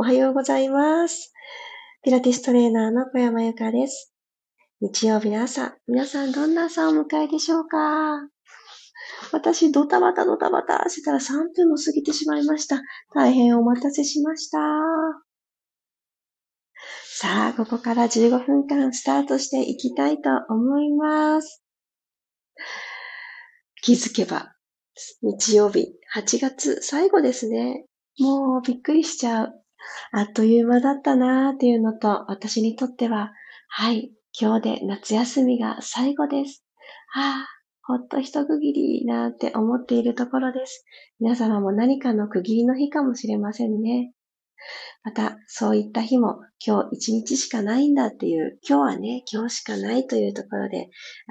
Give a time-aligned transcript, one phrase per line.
[0.00, 1.30] おはようございます。
[2.02, 4.14] ピラティストレーナーの小山由かです。
[4.80, 7.76] 日曜日の朝、皆さんどんな朝を迎えでしょうか？
[9.30, 12.80] 私、ドタバタドタバタしてたら3分も過ぎてしまいました。
[13.14, 14.58] 大変お待たせしました。
[17.04, 21.62] さあ、ここから15分間スタートしていきたいと思います。
[23.82, 24.54] 気づけば、
[25.20, 27.84] 日曜日、8月最後ですね。
[28.18, 29.52] もうびっくりしちゃう。
[30.12, 33.32] あっという間だったなーっていうのと、私にとっては、
[33.68, 36.64] はい、今日で夏休みが最後です。
[37.08, 37.48] はあ、
[37.82, 40.84] ほっと一区切りなーって思っているところです。
[41.18, 44.12] 皆様も何かの区切りの日かもしれませんね。
[45.02, 50.90] また、そういった日も今日一日しかないんだっていう、今日はね、今日しかないというところで、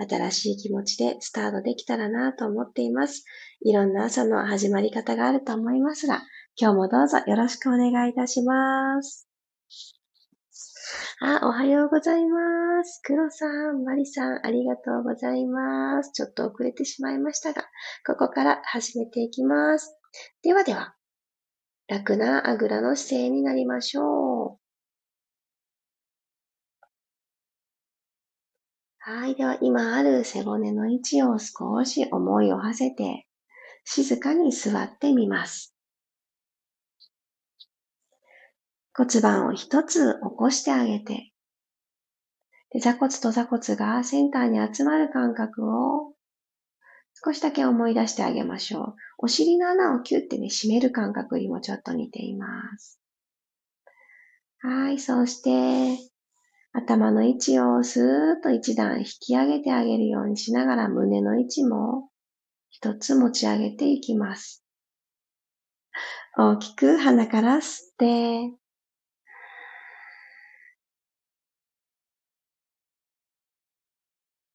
[0.10, 3.24] 新しい気持ちでスタートできたらなと思っています。
[3.62, 6.24] いろんな朝の始まり方があると思いますが、
[6.62, 9.30] 今日もどうぞよろしくお願いいたします。
[11.22, 13.00] あ、おはようございます。
[13.06, 16.12] 黒さん、マリさん、ありがとうございます。
[16.12, 17.64] ちょっと遅れてしまいましたが、
[18.06, 19.96] ここから始めていきます。
[20.44, 20.96] ではでは、
[21.88, 24.60] 楽なあぐらの姿勢になりましょう。
[28.98, 29.36] はい。
[29.36, 33.28] では、今ある背骨の位置を少し思いを馳せて、
[33.86, 35.74] 静かに座ってみます。
[39.00, 41.32] 骨盤を一つ起こしてあげて、
[42.72, 46.12] で座骨と座骨がセンターに集まる感覚を
[47.24, 48.96] 少しだけ思い出してあげましょう。
[49.20, 53.00] お尻の穴をキュッてね、締める感覚にもちょっと似ています。
[54.60, 55.98] はい、そして、
[56.74, 62.10] 頭の位置をスーッと一段引き上げてあげるようにしながら胸の位置も
[62.70, 64.66] 一つ持ち上げていきます。
[66.38, 68.59] 大きく鼻から吸って、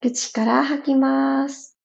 [0.05, 1.79] 口から吐きます。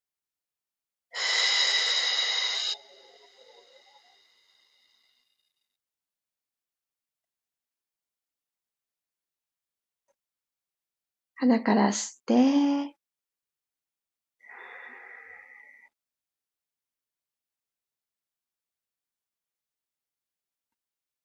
[11.35, 12.97] 鼻から吸って、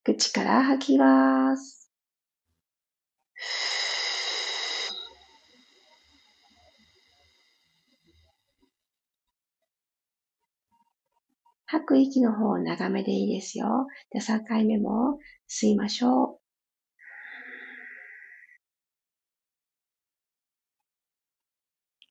[0.04, 1.90] 口から吐きます。
[11.74, 13.88] 吐く息の方を長めでいいですよ。
[14.12, 15.18] で、3回目も
[15.48, 16.40] 吸いましょう。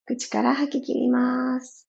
[0.06, 1.88] 口から吐き切ります。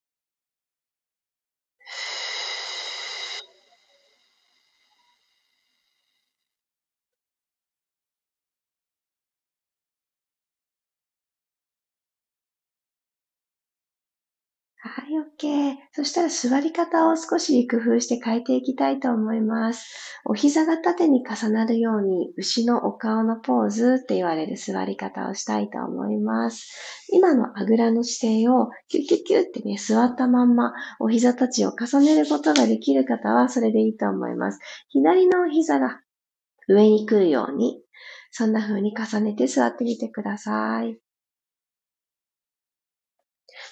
[14.77, 15.75] はい、OK。
[15.91, 20.21] そしたら座り方を少し工夫して変えていきたいと思います。
[20.25, 27.07] お膝が縦に重なるように、牛のお顔のポーズって言われる座り方をしたいと思います。
[27.11, 34.59] 今のあぐらの姿勢をキュキュキュってね、座ったまんまお膝たちを重ねることができる方はそれでいいと思います。
[34.89, 36.01] 左のお膝が
[36.67, 37.81] 上に来るように、
[38.31, 41.04] そんな風に重ねて座ってみてください。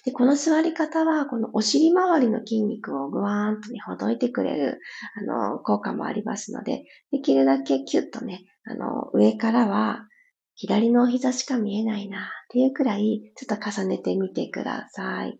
[0.04, 4.80] で、この座り方は、このお尻周りの筋肉をぐわーんとね、ほどいてくれる、
[5.16, 10.08] あの、効果もありますので、できるだけキュッとね、あの、上からは、
[10.56, 15.40] 左のお膝しか見えないなっていうくらい、ちょっと重ねてみてください。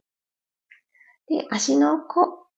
[1.28, 2.00] で、足の、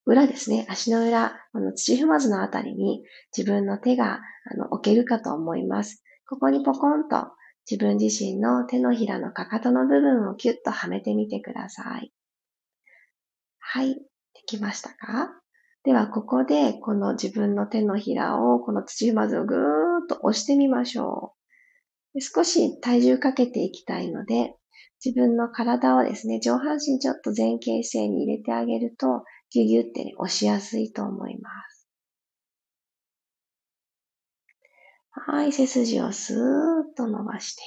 [0.06, 0.68] 裏ですね。
[0.70, 3.04] 足の裏、この土踏まずのあたりに
[3.36, 4.20] 自分の手が
[4.52, 6.04] あの置けるかと思います。
[6.30, 7.32] ここにポコンと
[7.70, 12.12] 自分自身の手のひらのかかとの部分をキュッとはめてみてください。
[13.60, 13.96] はい。
[13.96, 14.02] で
[14.46, 15.32] きましたか？
[15.84, 19.58] では、ここで、この自分の手のひらを、この土踏まずをぐー
[20.04, 21.34] っと押してみましょ
[22.16, 22.22] う。
[22.22, 24.56] 少し体重かけていきたいので、
[25.04, 31.75] 自分の体をですね、上半身ちょっと前傾姿勢に入れてあげると、ギュギュってね、押しやすいと思います。
[35.18, 37.64] はい、背筋をスーッと伸ばして。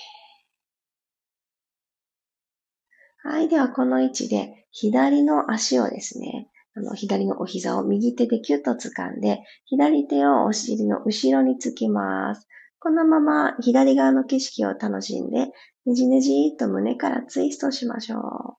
[3.23, 12.47] はい、ではこの位置で左の足をですね、あの左のお膝を右手でキュッと掴んで、左手をお尻の後ろにつきます。
[12.81, 15.47] このまま左側の景色を楽しんで、
[15.87, 18.59] ねじねじっと胸からツイストしましょう。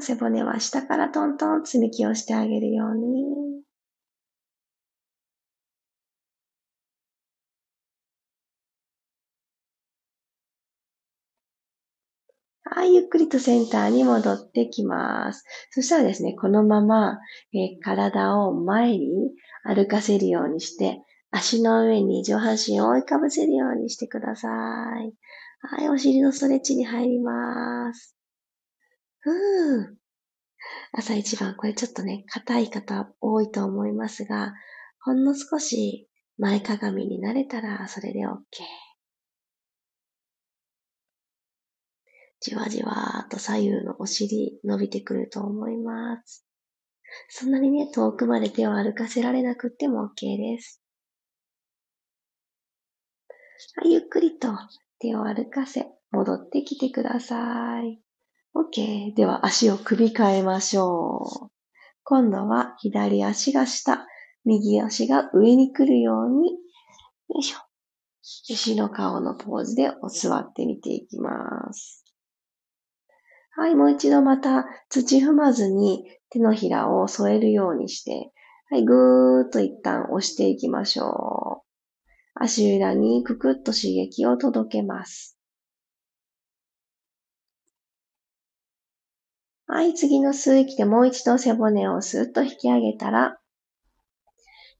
[0.00, 3.51] 背骨は下からトントン積み木をしてあげるように。
[12.74, 15.44] はい、ゆっくりとセンターに戻ってきます。
[15.70, 17.18] そしたらですね、このまま、
[17.52, 19.08] えー、体を前に
[19.62, 25.14] 歩かせるようにして、足の上に上半身を追いかぶせるようにしてください。
[25.60, 28.16] はい、お尻のストレッチに入ります。
[29.26, 29.96] うん。
[30.92, 34.54] 朝一番、これちょっとね、硬い方多いと思いますが、
[35.02, 36.08] ほんの少し
[36.38, 38.38] 前かがみになれたらそれで OK。
[42.42, 46.44] じわじわーと左右のお尻伸びてくると思います。
[47.28, 50.82] そんなにね、遠くまで手を歩かせられなくっても OK です。
[53.76, 54.48] はい、ゆっくりと
[54.98, 58.00] 手を歩かせ、戻ってきてください。
[58.54, 59.14] OK。
[59.14, 61.50] では足を首替えましょう。
[62.02, 64.06] 今度は左足が下、
[64.44, 66.58] 右足が上に来るように、よ
[67.38, 67.58] いしょ。
[68.50, 72.04] 牛の顔のポーズで座ってみていきます。
[73.54, 78.32] はい、もう一度また土踏まずに手のひらを添えるようにして、
[78.70, 81.72] はい、ぐーっと一旦押していきましょう。
[82.34, 85.38] 足裏にくくっと刺激を届けます。
[89.66, 93.38] はい、次の吸う息でもう一度背骨をスーッと引き上げたら、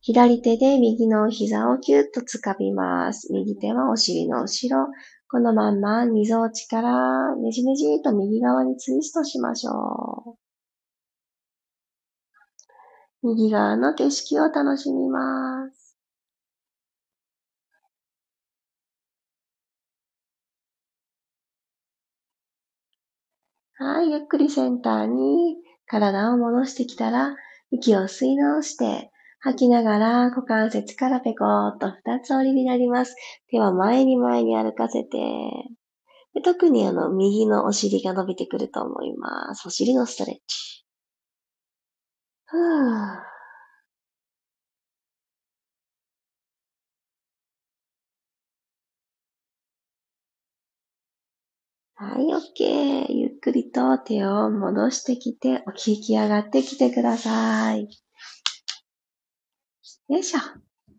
[0.01, 3.33] 左手で右の膝をキュッと掴みます。
[3.33, 4.89] 右手はお尻の後ろ、
[5.32, 10.38] このまんま、溝落ちからねじねじと右側にツイストしましょう。
[13.23, 15.96] 右側の景色を楽しみます。
[23.76, 25.56] はい、ゆっくりセンターに
[25.87, 27.34] 体を戻してきたら、
[27.70, 29.12] 息を吸い直して、
[29.44, 33.17] 吐きながら股関節からペコーっと二つ折りになります。
[33.50, 35.19] 手は前に前に歩かせて、
[36.35, 39.67] で特にあの、右のお尻が伸びてくると思います。
[39.67, 40.85] お尻のストレッチ。
[42.47, 43.33] ふぅ。
[51.94, 53.06] はい、OK。
[53.12, 57.89] ゆっくりと手を戻してきて、起き上がってきてください。
[60.09, 60.41] よいしょ。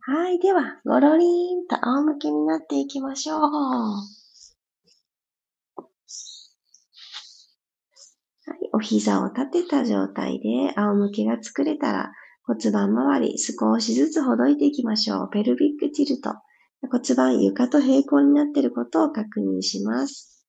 [0.05, 0.39] はい。
[0.39, 3.39] では、ごろりーんと仰向けになっていきましょう。
[3.39, 3.99] は
[8.55, 8.69] い。
[8.73, 12.11] お膝を立てた状態で仰向けが作れたら
[12.45, 15.29] 骨盤周り少しずつほどいていきましょう。
[15.31, 16.33] ペルビックチルト。
[16.89, 20.45] 骨盤床と平行になっていることを確認します。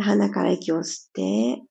[0.00, 1.62] 鼻から息を吸って、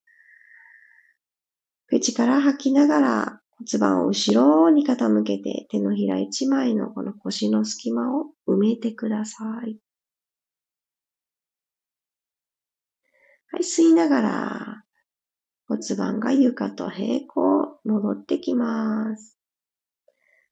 [1.87, 9.77] 口から吐きながら骨盤を後ろに傾けて手のひら一枚のこの腰の隙間を埋めてください。
[13.51, 14.83] はい、吸いながら
[15.67, 19.37] 骨盤が床と平行戻ってきます。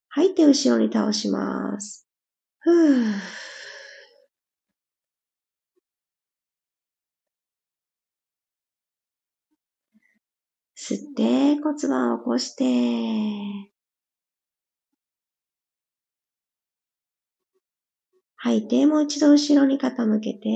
[0.10, 2.08] 吐いて後ろに倒します。
[2.60, 3.59] ふぅ。
[10.90, 12.66] 吸って骨盤を起こして、
[18.38, 20.50] 吐いてもう一度後ろに傾けて、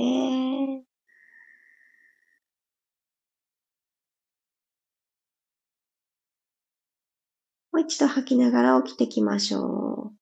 [7.70, 10.16] もう一度吐きながら起きてきましょう。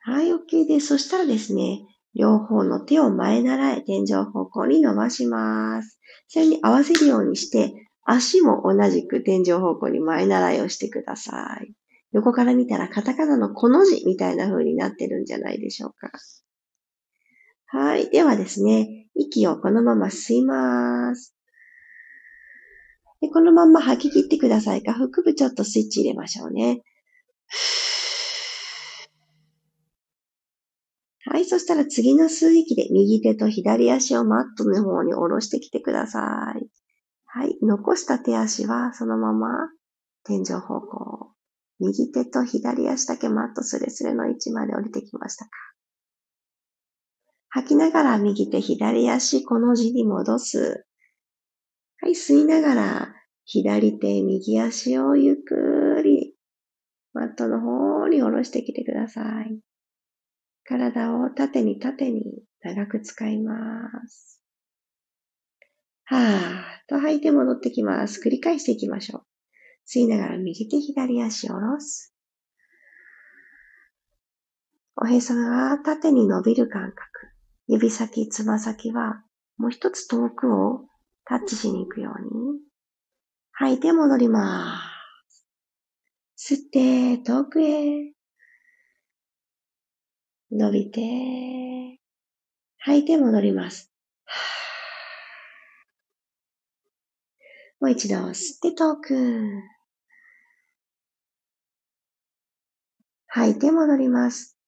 [0.00, 0.86] はい、OK です。
[0.88, 6.00] そしたらですね、両方の手を前習え、天井方向に伸ばします。
[6.28, 7.72] それに合わせるようにして、
[8.04, 11.72] 足も同じく天井方向に前習いをしてください。
[12.12, 16.10] 横から見たらカタカナのこの字みたいな風になってるんじゃないでしょうか。
[17.66, 18.10] はい。
[18.10, 21.36] ではですね、息をこのまま吸います。
[23.20, 26.82] でこのまま吐き切ってくださいか、腹部ちょっとスイッチ入れましょうね。
[31.26, 36.70] はい、そしたら次の吸う息で右手と左足をマットの方に下ろしてきてください。
[37.26, 39.48] はい、残した手足はそのまま
[40.22, 41.32] 天井方向。
[41.80, 45.50] 右手と左足だけマットスレスレの位置まで降りてきましたか
[47.48, 50.86] 吐きながら右手左足この字に戻す。
[52.00, 53.14] はい、吸いながら
[53.44, 56.36] 左手右足をゆっくり
[57.12, 59.60] マットの方に下ろしてきてください。
[60.64, 64.40] 体を縦に縦に長く使います。
[66.04, 68.20] はーと吐いて戻ってきます。
[68.20, 69.22] 繰り返していきましょう。
[69.86, 72.14] 吸いながら右手左足を下ろす。
[74.96, 77.28] おへそが縦に伸びる感覚。
[77.66, 79.22] 指先、つま先は
[79.56, 80.86] もう一つ遠くを
[81.24, 82.60] タッチしに行くように。
[83.52, 84.80] 吐いて戻りま
[86.36, 86.54] す。
[86.54, 88.12] 吸って、遠くへ。
[90.52, 92.00] 伸びて、
[92.78, 93.92] 吐いて戻ります。
[97.80, 99.14] もう一度吸って遠く。
[103.28, 104.58] 吐いて戻ります。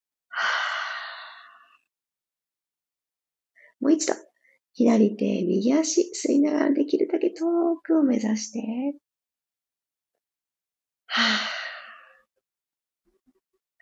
[3.80, 4.14] もう一度。
[4.74, 8.60] 左手、右足、吸いながらできるだけ遠くを目指して。
[11.06, 11.61] は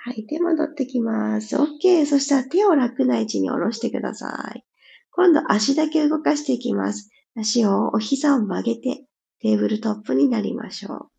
[0.02, 1.56] 吐いて戻ってきます。
[1.56, 2.06] OK。
[2.06, 4.64] そしたら手を楽な位置に下ろしてください。
[5.12, 7.10] 今度足だけ動かしていきます。
[7.36, 9.04] 足を、お膝を曲げて
[9.40, 11.10] テーブルトップになりましょう。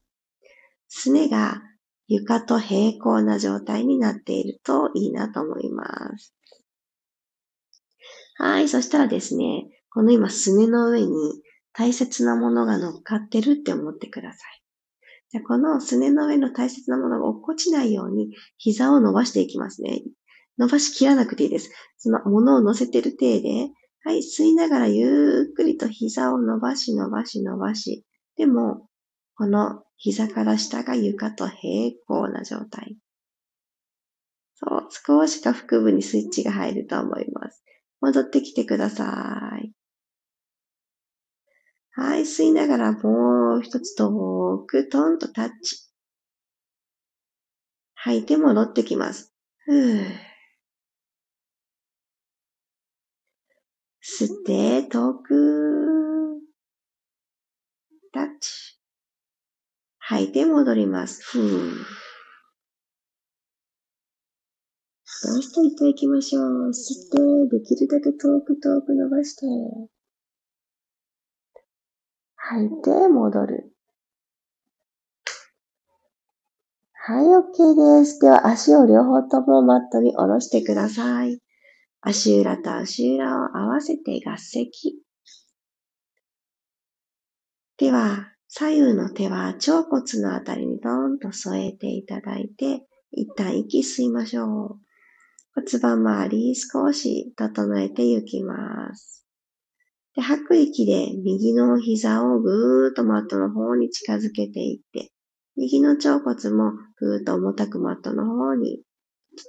[0.88, 1.62] すねが
[2.08, 6.36] 床と平行な状態になっているといいなと思います。
[8.36, 8.68] はい。
[8.68, 11.42] そしたらですね、この今、すねの上に
[11.74, 14.61] 大切なものが乗っかってるって思ってください。
[15.32, 20.02] じゃこのすねの上の大切なものが落っこちないように膝を伸ばしていきますね。
[20.58, 21.72] 伸ばしきらなくていいです。
[21.98, 23.70] そのものを乗せてる体で、
[24.04, 28.06] はい、吸いながらゆっくりと膝を伸ばし伸ばし伸ばし。
[28.36, 28.88] でも、
[29.36, 32.98] この膝から下が床と平行な状態。
[34.56, 37.64] そう、少し下腹部にスイッチが入ると思います。
[38.02, 39.72] 戻ってきてください。
[41.94, 45.78] はい、吸いながらもう一つ遠くトンとタッチ。
[47.96, 49.34] 吐いて戻ってきます。
[54.02, 56.42] 吸って遠く。
[58.14, 58.80] タッチ。
[60.00, 61.22] 吐いて戻ります。
[61.24, 61.72] ふぅ。
[65.24, 66.70] ラスト一回行きましょう。
[66.70, 69.46] 吸って、できるだけ遠く遠く伸ばして。
[72.52, 73.72] 吐いて戻る。
[76.92, 78.20] はい、OK です。
[78.20, 81.40] では足を両方ともマットに下ろしてください。
[82.02, 85.00] 足裏と足裏を合わせて合席。
[87.78, 94.48] では、左右の手は腸骨のあたりにドーンと添えていただいて、一旦息吸いましょう。
[95.56, 99.21] 骨盤周り少し整えていきます。
[100.16, 105.12] で、吐く息で右の膝をぐーっとマットの方に近づけていって、
[105.56, 108.84] 右の腸骨もぐーっと重たくマットの方に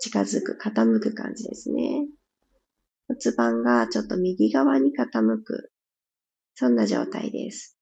[0.01, 2.07] 近づく、傾く感じですね。
[3.09, 5.73] 骨盤がちょっと右側に傾く。
[6.55, 7.79] そんな状態です。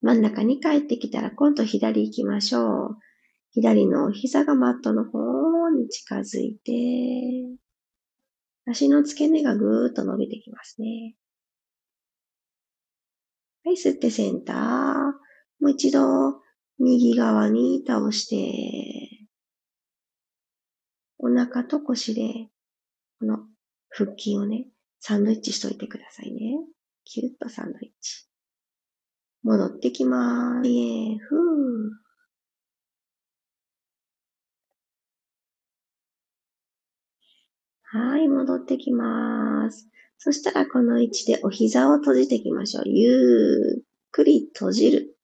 [0.00, 2.96] 真ん中に帰ってきたら今度左行きましょう。
[3.50, 6.72] 左の膝がマットの方に近づいて、
[8.66, 11.16] 足の付け根がぐーっと伸びてきますね。
[13.64, 14.56] はい、吸ってセンター。
[15.60, 16.00] もう一度、
[16.78, 19.28] 右側に倒して、
[21.18, 22.48] お腹と腰で、
[23.20, 23.38] この
[23.90, 24.66] 腹筋をね、
[25.00, 26.40] サンドイッチしといてくださいね。
[27.04, 28.28] キュッとサンドイッチ。
[29.44, 30.68] 戻ってきまーす。
[30.68, 32.01] イエー、ふー。
[37.94, 39.86] はい、戻ってきます。
[40.16, 42.84] そしたらこの位置でお膝を閉じていきましょう。
[42.86, 45.18] ゆっくり閉じる。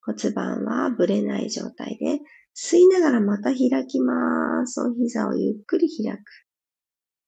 [0.00, 2.20] 骨盤はぶれない状態で、
[2.56, 4.80] 吸いながらまた開きます。
[4.80, 6.22] お膝をゆっくり開く。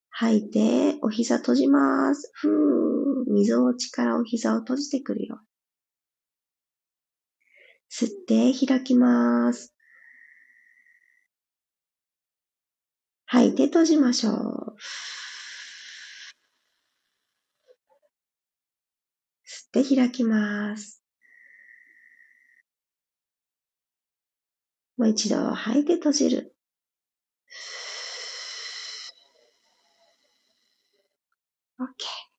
[0.09, 2.31] 吐いて、お膝閉じます。
[2.33, 3.35] ふーん。
[3.35, 5.41] 溝落ちからお膝を閉じてくるよ。
[7.91, 9.75] 吸って開きます。
[13.31, 14.77] 吐いて閉じましょう。
[19.47, 21.03] 吸って開きます。
[24.97, 26.57] もう一度吐いて閉じる。
[31.79, 31.85] OK。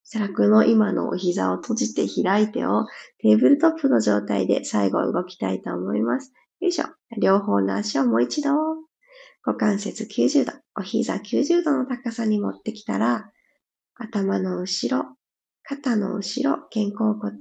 [0.03, 2.87] そしたらこの今のお膝を閉じて開いてを
[3.19, 6.33] テーブルトップの状態で最後動きたいと思います。
[6.61, 6.85] よいしょ。
[7.21, 8.49] 両方の足をもう一度
[9.43, 13.31] 股関節90度、お膝90度の高さに持ってきたら、
[13.95, 15.15] 頭の後ろ、
[15.63, 17.33] 肩の後ろ、肩甲骨、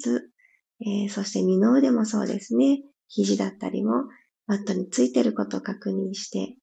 [0.80, 2.82] えー、そして二の腕もそうですね。
[3.08, 4.04] 肘だったりも
[4.46, 6.56] マットについてることを確認して、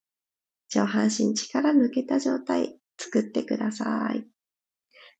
[0.70, 4.26] 上半身力抜けた状態作ってください。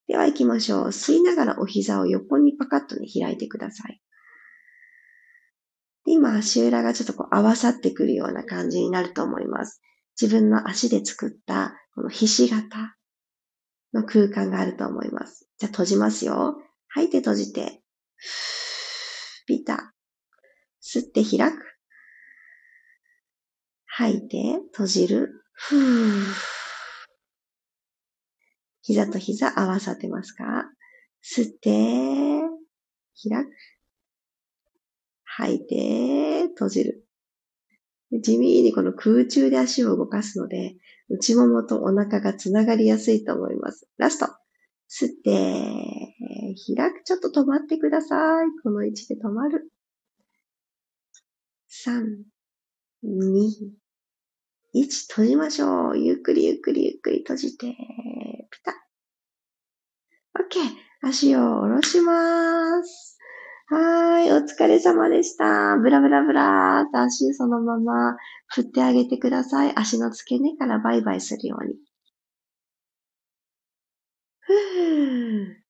[0.08, 0.86] では行きましょう。
[0.88, 4.00] 吸いながらお膝を横にパカッとね、開いてください。
[6.06, 9.80] 今、足裏がちょっとこう合わさってくるような感じになると思います。
[10.20, 12.96] 自分の足で作ったこのひし形
[13.92, 15.48] の空間があると思います。
[15.58, 16.56] じゃあ閉じますよ。
[16.88, 17.82] 吐いて閉じて。
[19.46, 19.94] ピタ。
[20.82, 21.62] 吸って開く。
[23.86, 25.44] 吐いて閉じる。
[25.52, 26.24] ふー。
[28.82, 30.70] 膝と膝合わさってますか？
[31.24, 32.42] 吸って、
[33.28, 33.50] 開く。
[35.24, 37.05] 吐いて、閉じる。
[38.20, 40.76] 地味にこの空中で足を動かすので、
[41.08, 43.88] 内ももとお腹がつながりやすいと思います。
[43.98, 44.26] ラスト。
[44.88, 46.14] 吸って、
[46.74, 47.02] 開く。
[47.04, 48.46] ちょっと止まってください。
[48.62, 49.70] この位置で止まる。
[51.84, 52.22] 3、
[53.04, 53.50] 2、
[54.74, 55.98] 1、閉じましょう。
[55.98, 57.66] ゆっくりゆっくりゆっくり閉じて、
[58.50, 58.74] ピタッ。
[60.34, 60.86] OK。
[61.02, 63.15] 足を下ろします。
[63.68, 65.76] はい、お疲れ様でした。
[65.76, 68.16] ブラブラブラーと足そのまま
[68.48, 69.72] 振ってあげてください。
[69.76, 71.74] 足の付け根からバイバイするように。
[74.40, 75.65] ふぅ。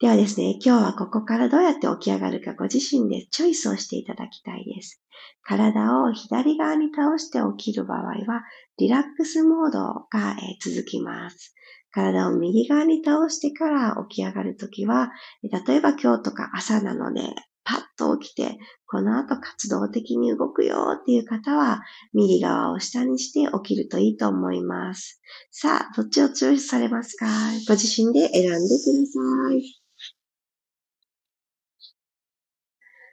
[0.00, 5.02] ではですね、今日はここからどうやって起き上がるかご自身でチョイスをしていただきたいです。
[5.42, 8.44] 体を左側に倒して起きる場合は、
[8.78, 11.52] リラックスモードが続きます。
[11.90, 15.10] 体を右側に倒してから起き上がるときは、
[15.42, 17.22] 例えば今日とか朝なので、
[17.64, 21.82] パッと起きて、この後活動的に動くよっていう方は、
[22.14, 25.20] 右側を下にして起きるといいと思います。
[25.50, 27.26] さあ、どっちをチョイスされますか？
[27.66, 29.77] ご自身で選んでください。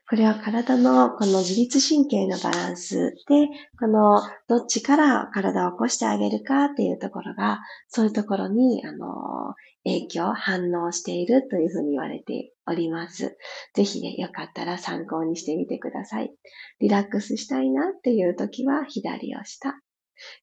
[0.07, 3.47] これは体のこの自律神経のバランスで、
[3.79, 13.35] このどっちから体を起こしてあげるかっていうところが、そういうところに、あの、影響、反応しているというふうに言われております。
[13.73, 16.31] ぜひね、よかったら参考にしてみてください。
[16.79, 19.73] リラックスしたいなっていう時は左を下。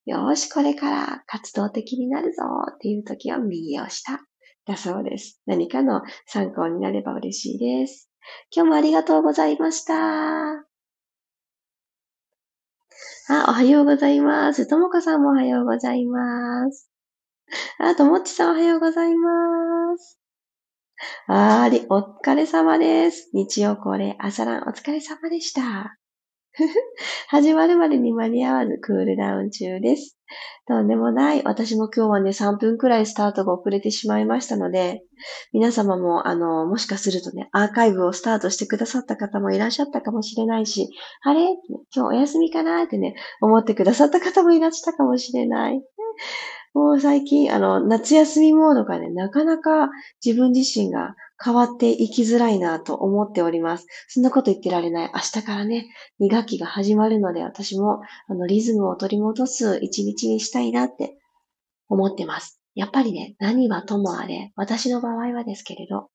[0.07, 2.43] よし、これから活動的になるぞ
[2.75, 4.19] っていう時は右を下。
[4.67, 5.41] だそうです。
[5.47, 8.12] 何かの参考になれば嬉しいです。
[8.55, 9.95] 今日もありがとうございました。
[13.29, 14.67] あ、おはようございます。
[14.67, 16.91] ともかさんもおはようございます。
[17.79, 20.19] あ、ともっちさんおはようございます。
[21.27, 23.31] あーり、お疲れ様です。
[23.33, 26.02] 日曜恒例朝ランお疲れ様でした。
[27.29, 30.19] 始まるまでに間に合わずクールダウン中です。
[30.69, 31.43] とんでもない。
[31.45, 35.03] 私も今日はね、3分くらいスタートが遅れてしまいましたので、
[35.55, 40.89] 皆様も、あの、もしかするとね、アーカイブをスタートしてくださった方もいらっしゃったかもしれないし、
[41.23, 41.41] あれ？
[41.95, 42.83] 今日お休みかな？
[42.83, 45.83] ってね、思ってくださった方もいらっしゃったかもしれない。
[46.75, 49.91] もう最近、あの、夏休みモードがね、なかなか
[50.25, 53.87] 自分自身が変わっていきづらいなと思っております。
[54.09, 55.11] そんなこと言ってられない。
[55.13, 55.87] 明日からね、
[56.19, 61.19] 2学期が始まるので、私も、あの、リズムを取り戻す一日にしたいなって
[61.89, 62.59] 思ってます。
[62.75, 66.09] やっぱりね、何はともあれ、私の場合はですけれど、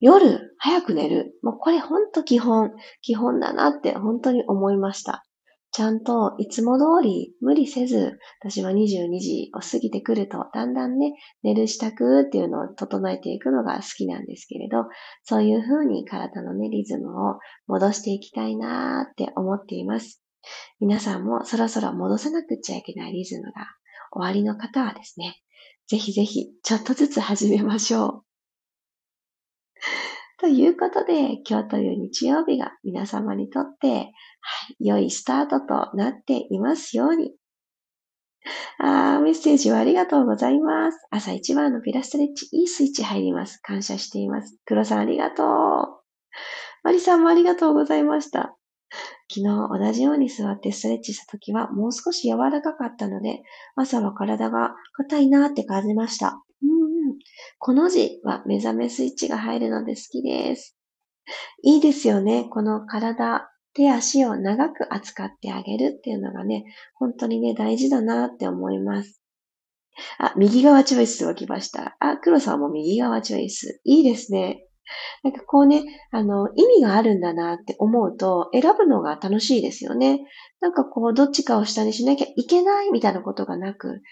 [0.00, 1.32] 夜、早く寝る。
[1.42, 5.24] もうこれほんと基本、基本だなって本当に思いました。
[5.72, 14.84] ちゃんといつも通り無理せず、私は22時を過ぎてくると、だんだんね、寝る支度っていうのを整えていくのが好きなんですけれど、
[15.24, 20.22] そういう風に体のね、リズムを戻していきたいなーって思っています。
[20.78, 23.52] 皆さんもそろそろ戻さなくちゃいけないリズムが
[24.12, 25.40] 終わりの方はですね、
[25.88, 28.31] ぜひぜひちょっとずつ始めましょう。
[30.42, 34.02] ということで、今日という日曜日が皆様にとって、は
[34.80, 37.30] い、良いスタートとなっていますように。
[38.80, 40.98] あメッセージをありがとうございます。
[41.12, 43.58] 朝一番のピラストレッチ、いいスイッチ入ります。
[43.58, 44.58] 感謝しています。
[44.64, 45.46] 黒さんありがとう。
[46.82, 48.56] マリさんもありがとうございました。
[49.32, 53.42] 昨日同じように座ってストレッチした時はもう少し柔らかかったので、
[53.76, 56.42] 朝は体が硬いなって感じました。
[57.58, 60.76] この字は目覚めスイッチが入るので好きです。
[61.62, 62.46] いいですよね。
[62.50, 69.22] この体、手足を長く扱ってあげるっていうのがね、本当にね、大事だなって思います。
[70.18, 71.96] あ、右側チョイスをきました。
[72.00, 73.80] あ、黒さんも右側チョイス。
[73.84, 74.66] いいですね。
[75.22, 80.20] なんかこうね、あの、意味があるんだなって思うと、選ぶのが楽しいですよね。
[80.60, 84.02] なんかこう、どっちかを下にしなきゃいけないみたいなことがなく、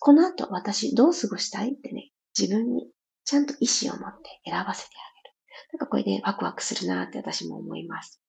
[0.00, 2.90] この後私どう過ごしたいってね、自分に
[3.24, 5.34] ちゃんと意思を持って選ばせてあげる。
[5.72, 8.20] なんかこれでワクワクするなって私も思います。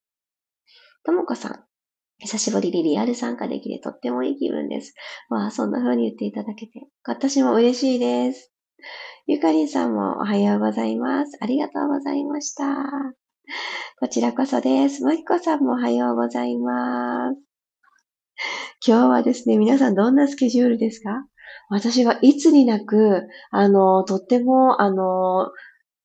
[1.03, 1.63] ともこさん、
[2.19, 4.93] 久しぶりにリアル参加できてとってもいい気分です。
[5.29, 8.51] わあ、そんな風に言っていただけて、私も嬉しいです。
[9.27, 11.37] ゆかりんさんもおはようございます。
[11.41, 12.65] ありがとうございました。
[13.99, 15.03] こちらこそです。
[15.03, 17.39] まきこさんもおはようございます。
[18.85, 21.27] 今日はですね、皆さんどんなスケジュールですか？
[21.69, 25.51] 私はいつになく、あの、とっても、あの、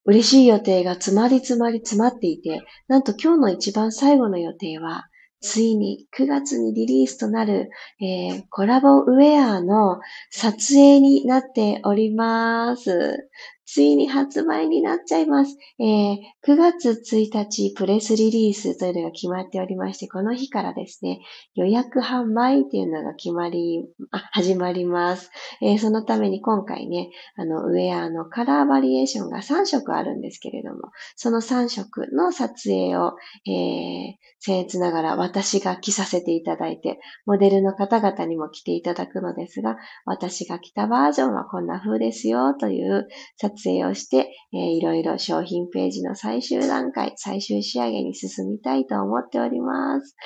[0.04, 5.06] 嬉しい予定が詰まり詰まり詰まっていて、なんと今日の一番最後の予定は、
[5.40, 7.68] ついに9月にリリースとなる、
[8.00, 13.28] えー、コラボウェアの撮影になっております。
[13.64, 15.56] ついに発売になっちゃいます。
[15.78, 21.20] えー、9月1日プレスリリースというのが決まっておりまして、この日からですね、
[21.54, 25.30] 予約販売っていうのが決まり、あ、始まります。
[25.60, 33.14] えー、そのために今回ね、あの、ウェアのカラーバリエーションが3色あるんですけれども、その3色の撮影を、
[33.46, 43.06] えー、僭越ながら私が着させていただいて、モデルの方々にも着ていただくのですが、私が着たバージョンはこんな風ですよという
[43.38, 50.16] 撮影をして、えー、いろいろ商品ページの最終段階、最終仕上げに進みたいと思っております。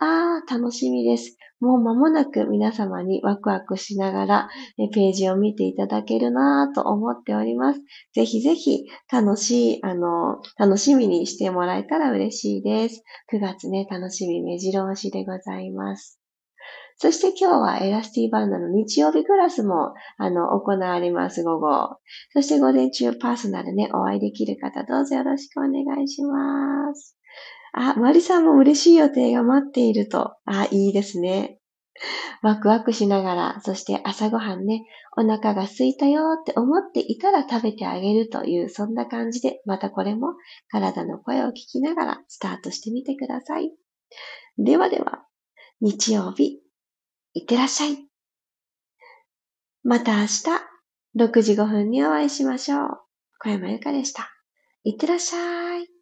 [0.00, 1.36] あー、楽しみです。
[1.60, 7.80] もう間もなく皆様にワクワクしながらえページを見ていただけるなぁと思っております。
[8.14, 13.02] ぜひぜひ楽しい、あの、楽しみにしてもらえたら嬉しいです。
[13.32, 16.23] 9月ね、楽しみ目白押しでございます。
[16.96, 21.98] そして今日はエラスティバンドの日曜日クラスも、あの、行われます、午後。
[22.32, 27.16] そして午前中パーソナルね、お会いできる方、どうぞよろしくお願いします。
[27.72, 30.36] あ、マリさんも嬉しい予定が待っていると。
[30.44, 31.58] あ、いいですね。
[32.42, 34.84] ワクワクしながら、そして朝ごはんね、
[35.16, 40.34] お腹が空いたよって思っていたら食べてあげるという、そんな感じで、またこれも
[40.70, 43.72] 体の声を聞きながらスタートしてみてください。
[44.58, 45.24] ではでは、
[45.80, 46.63] 日曜日、
[47.34, 48.06] いってらっしゃい。
[49.82, 50.44] また明日、
[51.18, 53.00] 6時5分にお会いしましょう。
[53.40, 54.30] 小山由かでした。
[54.84, 55.93] いってらっしゃい。